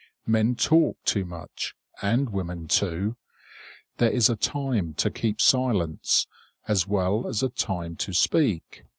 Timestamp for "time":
4.35-4.95, 7.49-7.97